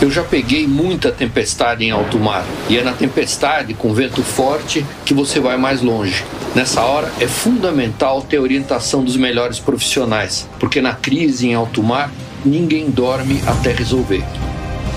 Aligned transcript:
Eu 0.00 0.12
já 0.12 0.22
peguei 0.22 0.64
muita 0.64 1.10
tempestade 1.10 1.84
em 1.84 1.90
alto 1.90 2.20
mar 2.20 2.46
e 2.68 2.78
é 2.78 2.84
na 2.84 2.92
tempestade 2.92 3.74
com 3.74 3.92
vento 3.92 4.22
forte 4.22 4.86
que 5.04 5.12
você 5.12 5.40
vai 5.40 5.56
mais 5.56 5.82
longe. 5.82 6.24
Nessa 6.54 6.82
hora 6.82 7.12
é 7.18 7.26
fundamental 7.26 8.22
ter 8.22 8.38
orientação 8.38 9.02
dos 9.02 9.16
melhores 9.16 9.58
profissionais, 9.58 10.48
porque 10.60 10.80
na 10.80 10.94
crise 10.94 11.48
em 11.48 11.54
alto 11.54 11.82
mar 11.82 12.12
ninguém 12.44 12.88
dorme 12.90 13.42
até 13.44 13.72
resolver. 13.72 14.22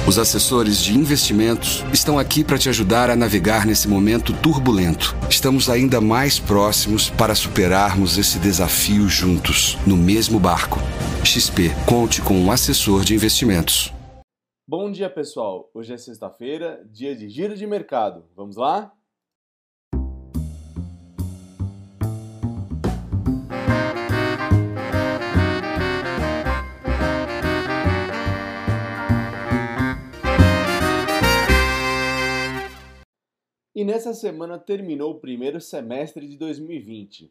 Os 0.06 0.20
assessores 0.20 0.79
de 0.79 0.96
investimentos 0.96 1.83
estão 1.92 2.20
aqui 2.20 2.44
para 2.44 2.60
te 2.60 2.70
ajudar 2.70 3.10
a 3.10 3.15
navegar 3.15 3.65
nesse 3.65 3.88
momento 3.88 4.33
turbulento. 4.33 5.15
Estamos 5.28 5.68
ainda 5.68 5.99
mais 5.99 6.38
próximos 6.38 7.10
para 7.10 7.33
superarmos 7.33 8.20
esse 8.20 8.38
desafio 8.38 9.10
juntos, 9.10 9.79
no 9.86 9.97
mesmo 9.97 10.40
barco. 10.40 10.79
XP, 11.24 11.72
conte 11.88 12.22
com 12.22 12.36
um 12.40 12.52
assessor 12.52 13.04
de 13.04 13.15
investimentos. 13.15 13.92
Bom 14.74 14.90
dia, 14.90 15.10
pessoal. 15.10 15.69
Hoje 15.74 15.94
é 15.94 15.97
sexta-feira, 15.97 16.81
dia 16.89 17.13
de 17.13 17.27
giro 17.27 17.57
de 17.57 17.67
mercado. 17.67 18.25
Vamos 18.34 18.55
lá? 18.55 18.95
E 33.75 33.83
nessa 33.83 34.13
semana 34.13 34.58
terminou 34.58 35.11
o 35.11 35.19
primeiro 35.19 35.59
semestre 35.59 36.25
de 36.30 36.38
2020, 36.38 37.30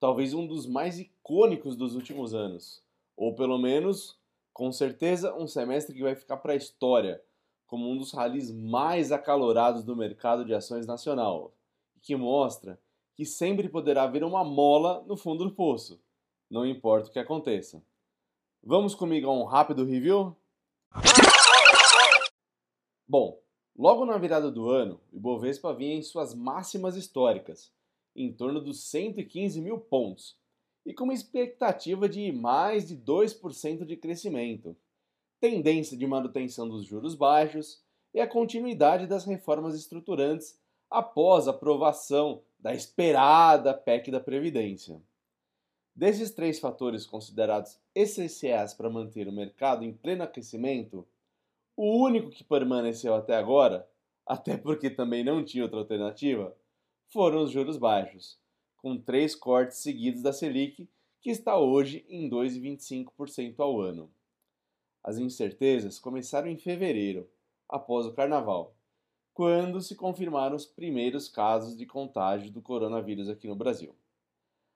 talvez 0.00 0.34
um 0.34 0.44
dos 0.48 0.66
mais 0.66 0.98
icônicos 0.98 1.76
dos 1.76 1.94
últimos 1.94 2.34
anos, 2.34 2.82
ou 3.16 3.36
pelo 3.36 3.56
menos 3.56 4.20
com 4.52 4.70
certeza, 4.70 5.34
um 5.34 5.46
semestre 5.46 5.94
que 5.94 6.02
vai 6.02 6.14
ficar 6.14 6.36
para 6.36 6.52
a 6.52 6.56
história 6.56 7.22
como 7.66 7.90
um 7.90 7.96
dos 7.96 8.12
ralis 8.12 8.50
mais 8.52 9.10
acalorados 9.10 9.82
do 9.82 9.96
mercado 9.96 10.44
de 10.44 10.52
ações 10.52 10.86
nacional, 10.86 11.54
e 11.96 12.00
que 12.00 12.14
mostra 12.14 12.78
que 13.14 13.24
sempre 13.24 13.68
poderá 13.68 14.02
haver 14.02 14.24
uma 14.24 14.44
mola 14.44 15.02
no 15.06 15.16
fundo 15.16 15.44
do 15.44 15.54
poço, 15.54 15.98
não 16.50 16.66
importa 16.66 17.08
o 17.08 17.12
que 17.12 17.18
aconteça. 17.18 17.82
Vamos 18.62 18.94
comigo 18.94 19.28
a 19.28 19.32
um 19.32 19.44
rápido 19.44 19.86
review? 19.86 20.36
Bom, 23.08 23.40
logo 23.74 24.04
na 24.04 24.18
virada 24.18 24.50
do 24.50 24.68
ano, 24.68 25.00
o 25.10 25.16
Ibovespa 25.16 25.72
vinha 25.72 25.94
em 25.94 26.02
suas 26.02 26.34
máximas 26.34 26.94
históricas, 26.94 27.72
em 28.14 28.30
torno 28.30 28.60
dos 28.60 28.84
115 28.84 29.60
mil 29.62 29.78
pontos, 29.78 30.36
e 30.84 30.92
com 30.92 31.04
uma 31.04 31.14
expectativa 31.14 32.08
de 32.08 32.32
mais 32.32 32.88
de 32.88 32.96
2% 32.96 33.84
de 33.84 33.96
crescimento, 33.96 34.76
tendência 35.40 35.96
de 35.96 36.06
manutenção 36.06 36.68
dos 36.68 36.84
juros 36.84 37.14
baixos 37.14 37.82
e 38.12 38.20
a 38.20 38.26
continuidade 38.26 39.06
das 39.06 39.24
reformas 39.24 39.74
estruturantes 39.74 40.60
após 40.90 41.48
a 41.48 41.52
aprovação 41.52 42.42
da 42.58 42.74
esperada 42.74 43.72
PEC 43.72 44.10
da 44.10 44.20
Previdência. 44.20 45.00
Desses 45.94 46.30
três 46.30 46.58
fatores 46.58 47.06
considerados 47.06 47.78
essenciais 47.94 48.74
para 48.74 48.90
manter 48.90 49.28
o 49.28 49.32
mercado 49.32 49.84
em 49.84 49.92
pleno 49.92 50.24
aquecimento, 50.24 51.06
o 51.76 52.04
único 52.04 52.30
que 52.30 52.44
permaneceu 52.44 53.14
até 53.14 53.36
agora, 53.36 53.88
até 54.26 54.56
porque 54.56 54.90
também 54.90 55.24
não 55.24 55.44
tinha 55.44 55.64
outra 55.64 55.78
alternativa, 55.78 56.56
foram 57.08 57.42
os 57.42 57.50
juros 57.50 57.76
baixos 57.76 58.41
com 58.82 58.98
três 58.98 59.34
cortes 59.36 59.78
seguidos 59.78 60.20
da 60.20 60.32
Selic, 60.32 60.88
que 61.20 61.30
está 61.30 61.56
hoje 61.56 62.04
em 62.08 62.28
2,25% 62.28 63.60
ao 63.60 63.80
ano. 63.80 64.12
As 65.04 65.18
incertezas 65.18 66.00
começaram 66.00 66.48
em 66.48 66.58
fevereiro, 66.58 67.30
após 67.68 68.06
o 68.06 68.12
carnaval, 68.12 68.74
quando 69.32 69.80
se 69.80 69.94
confirmaram 69.94 70.56
os 70.56 70.66
primeiros 70.66 71.28
casos 71.28 71.76
de 71.76 71.86
contágio 71.86 72.50
do 72.50 72.60
coronavírus 72.60 73.28
aqui 73.28 73.46
no 73.46 73.54
Brasil. 73.54 73.94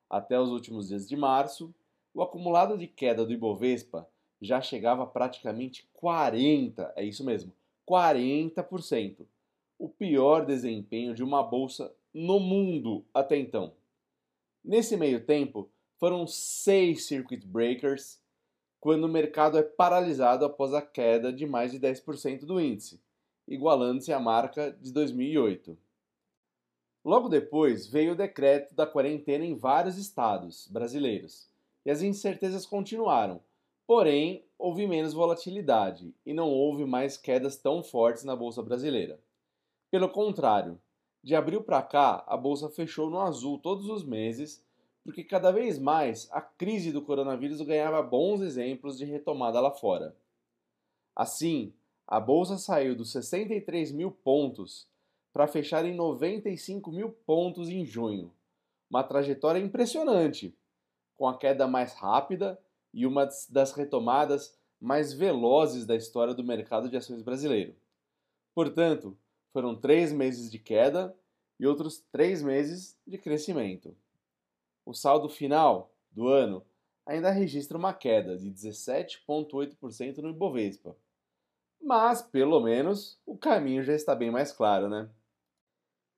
Até 0.08 0.38
os 0.40 0.50
últimos 0.50 0.88
dias 0.88 1.08
de 1.08 1.16
março, 1.16 1.74
o 2.14 2.22
acumulado 2.22 2.78
de 2.78 2.86
queda 2.86 3.26
do 3.26 3.32
Ibovespa 3.32 4.08
já 4.40 4.60
chegava 4.60 5.02
a 5.02 5.06
praticamente 5.06 5.88
40, 5.94 6.92
é 6.94 7.04
isso 7.04 7.24
mesmo, 7.24 7.52
40%, 7.88 9.26
o 9.78 9.88
pior 9.88 10.46
desempenho 10.46 11.12
de 11.12 11.24
uma 11.24 11.42
bolsa 11.42 11.92
no 12.14 12.38
mundo 12.38 13.04
até 13.12 13.36
então. 13.36 13.74
Nesse 14.66 14.96
meio 14.96 15.24
tempo, 15.24 15.70
foram 15.96 16.26
seis 16.26 17.06
circuit 17.06 17.46
breakers 17.46 18.20
quando 18.80 19.04
o 19.04 19.08
mercado 19.08 19.56
é 19.56 19.62
paralisado 19.62 20.44
após 20.44 20.74
a 20.74 20.82
queda 20.82 21.32
de 21.32 21.46
mais 21.46 21.70
de 21.70 21.78
10% 21.78 22.44
do 22.44 22.60
índice, 22.60 23.00
igualando-se 23.46 24.12
à 24.12 24.18
marca 24.18 24.72
de 24.72 24.92
2008. 24.92 25.78
Logo 27.04 27.28
depois 27.28 27.86
veio 27.86 28.14
o 28.14 28.16
decreto 28.16 28.74
da 28.74 28.84
quarentena 28.84 29.44
em 29.44 29.54
vários 29.54 29.96
estados 29.98 30.66
brasileiros 30.66 31.48
e 31.84 31.90
as 31.92 32.02
incertezas 32.02 32.66
continuaram, 32.66 33.40
porém 33.86 34.44
houve 34.58 34.84
menos 34.84 35.14
volatilidade 35.14 36.12
e 36.26 36.34
não 36.34 36.50
houve 36.50 36.84
mais 36.84 37.16
quedas 37.16 37.56
tão 37.56 37.84
fortes 37.84 38.24
na 38.24 38.34
bolsa 38.34 38.64
brasileira. 38.64 39.20
Pelo 39.92 40.08
contrário, 40.08 40.76
de 41.26 41.34
abril 41.34 41.60
para 41.60 41.82
cá, 41.82 42.22
a 42.28 42.36
bolsa 42.36 42.70
fechou 42.70 43.10
no 43.10 43.18
azul 43.18 43.58
todos 43.58 43.88
os 43.88 44.04
meses, 44.04 44.64
porque 45.02 45.24
cada 45.24 45.50
vez 45.50 45.76
mais 45.76 46.28
a 46.30 46.40
crise 46.40 46.92
do 46.92 47.02
coronavírus 47.02 47.60
ganhava 47.62 48.00
bons 48.00 48.40
exemplos 48.40 48.96
de 48.96 49.04
retomada 49.04 49.58
lá 49.58 49.72
fora. 49.72 50.16
Assim, 51.16 51.74
a 52.06 52.20
bolsa 52.20 52.56
saiu 52.58 52.94
dos 52.94 53.10
63 53.10 53.90
mil 53.90 54.12
pontos 54.12 54.88
para 55.32 55.48
fechar 55.48 55.84
em 55.84 55.96
95 55.96 56.92
mil 56.92 57.10
pontos 57.10 57.68
em 57.68 57.84
junho, 57.84 58.32
uma 58.88 59.02
trajetória 59.02 59.58
impressionante, 59.58 60.56
com 61.16 61.26
a 61.26 61.36
queda 61.36 61.66
mais 61.66 61.92
rápida 61.94 62.56
e 62.94 63.04
uma 63.04 63.28
das 63.50 63.72
retomadas 63.72 64.56
mais 64.80 65.12
velozes 65.12 65.86
da 65.86 65.96
história 65.96 66.34
do 66.34 66.44
mercado 66.44 66.88
de 66.88 66.96
ações 66.96 67.20
brasileiro. 67.20 67.74
Portanto, 68.54 69.18
foram 69.56 69.74
três 69.74 70.12
meses 70.12 70.50
de 70.50 70.58
queda 70.58 71.16
e 71.58 71.66
outros 71.66 72.04
três 72.12 72.42
meses 72.42 72.94
de 73.06 73.16
crescimento. 73.16 73.96
O 74.84 74.92
saldo 74.92 75.30
final 75.30 75.90
do 76.10 76.28
ano 76.28 76.62
ainda 77.06 77.30
registra 77.30 77.78
uma 77.78 77.94
queda 77.94 78.36
de 78.36 78.50
17,8% 78.50 80.18
no 80.18 80.28
Ibovespa. 80.28 80.94
Mas, 81.80 82.20
pelo 82.20 82.60
menos, 82.60 83.18
o 83.24 83.34
caminho 83.34 83.82
já 83.82 83.94
está 83.94 84.14
bem 84.14 84.30
mais 84.30 84.52
claro, 84.52 84.90
né? 84.90 85.08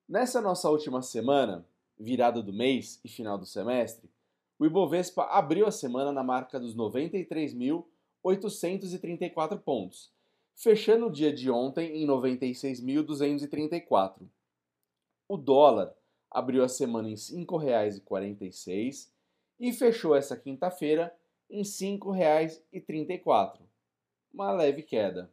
Nessa 0.09 0.41
nossa 0.41 0.69
última 0.69 1.00
semana, 1.00 1.65
virada 1.97 2.43
do 2.43 2.53
mês 2.53 3.00
e 3.05 3.09
final 3.09 3.38
do 3.38 3.47
semestre, 3.47 4.10
o 4.59 4.66
Ibovespa 4.66 5.22
abriu 5.26 5.65
a 5.65 5.70
semana 5.70 6.10
na 6.10 6.25
marca 6.25 6.59
dos 6.59 6.75
93.834 6.75 9.60
pontos 9.60 10.18
fechando 10.58 11.06
o 11.06 11.10
dia 11.10 11.32
de 11.32 11.50
ontem 11.50 12.02
em 12.02 12.06
96.234. 12.06 14.28
O 15.28 15.36
dólar 15.36 15.94
abriu 16.28 16.64
a 16.64 16.69
semana 16.69 17.08
em 17.08 17.12
R$ 17.12 17.16
5,46 17.16 19.12
e 19.60 19.72
fechou 19.72 20.16
essa 20.16 20.36
quinta-feira 20.36 21.16
em 21.48 21.58
R$ 21.58 21.64
5,34, 21.64 23.60
uma 24.32 24.50
leve 24.52 24.82
queda. 24.82 25.32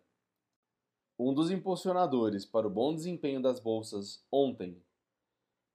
Um 1.17 1.33
dos 1.33 1.49
impulsionadores 1.49 2.45
para 2.45 2.67
o 2.67 2.69
bom 2.69 2.93
desempenho 2.93 3.41
das 3.41 3.59
bolsas 3.59 4.23
ontem 4.31 4.79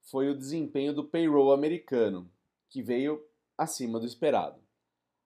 foi 0.02 0.30
o 0.30 0.36
desempenho 0.36 0.94
do 0.94 1.04
payroll 1.04 1.52
americano, 1.52 2.30
que 2.68 2.80
veio 2.82 3.26
acima 3.58 3.98
do 3.98 4.06
esperado. 4.06 4.62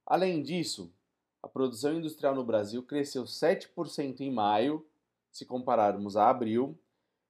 Além 0.06 0.42
disso, 0.42 0.90
a 1.44 1.48
produção 1.48 1.92
industrial 1.92 2.34
no 2.34 2.42
Brasil 2.42 2.82
cresceu 2.82 3.22
7% 3.24 4.20
em 4.20 4.32
maio, 4.32 4.82
se 5.30 5.44
compararmos 5.44 6.16
a 6.16 6.30
abril, 6.30 6.74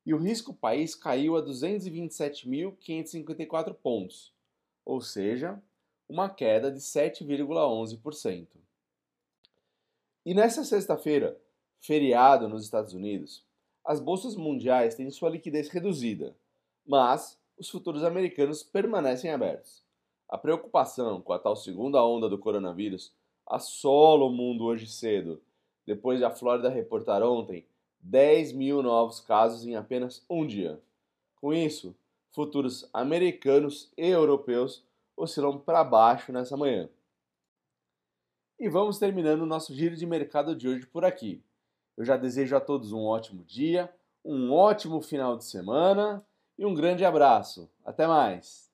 e 0.06 0.14
o 0.14 0.18
risco 0.18 0.54
país 0.54 0.94
caiu 0.94 1.36
a 1.36 1.42
227.554 1.42 3.74
pontos, 3.74 4.32
ou 4.84 5.00
seja, 5.00 5.60
uma 6.08 6.30
queda 6.30 6.70
de 6.70 6.78
7,11%. 6.78 8.46
E 10.24 10.32
nessa 10.32 10.62
sexta-feira, 10.62 11.36
feriado 11.80 12.48
nos 12.48 12.62
Estados 12.62 12.94
Unidos, 12.94 13.44
as 13.84 13.98
bolsas 13.98 14.36
mundiais 14.36 14.94
têm 14.94 15.10
sua 15.10 15.28
liquidez 15.28 15.68
reduzida, 15.68 16.36
mas 16.86 17.36
os 17.58 17.68
futuros 17.68 18.04
americanos 18.04 18.62
permanecem 18.62 19.32
abertos. 19.32 19.82
A 20.28 20.38
preocupação 20.38 21.20
com 21.20 21.32
a 21.32 21.38
tal 21.40 21.56
segunda 21.56 22.00
onda 22.04 22.28
do 22.28 22.38
coronavírus 22.38 23.12
assola 23.46 24.24
o 24.24 24.30
mundo 24.30 24.64
hoje 24.64 24.86
cedo, 24.86 25.42
depois 25.86 26.18
de 26.18 26.24
a 26.24 26.30
Flórida 26.30 26.68
reportar 26.68 27.22
ontem 27.22 27.66
10 28.00 28.52
mil 28.52 28.82
novos 28.82 29.20
casos 29.20 29.66
em 29.66 29.76
apenas 29.76 30.24
um 30.28 30.46
dia. 30.46 30.80
Com 31.36 31.52
isso, 31.52 31.96
futuros 32.32 32.88
americanos 32.92 33.90
e 33.96 34.08
europeus 34.08 34.84
oscilam 35.16 35.58
para 35.58 35.84
baixo 35.84 36.32
nessa 36.32 36.56
manhã. 36.56 36.88
E 38.58 38.68
vamos 38.68 38.98
terminando 38.98 39.42
o 39.42 39.46
nosso 39.46 39.74
giro 39.74 39.96
de 39.96 40.06
mercado 40.06 40.54
de 40.54 40.68
hoje 40.68 40.86
por 40.86 41.04
aqui. 41.04 41.42
Eu 41.96 42.04
já 42.04 42.16
desejo 42.16 42.56
a 42.56 42.60
todos 42.60 42.92
um 42.92 43.04
ótimo 43.04 43.44
dia, 43.44 43.92
um 44.24 44.52
ótimo 44.52 45.00
final 45.00 45.36
de 45.36 45.44
semana 45.44 46.24
e 46.58 46.64
um 46.64 46.74
grande 46.74 47.04
abraço. 47.04 47.70
Até 47.84 48.06
mais! 48.06 48.73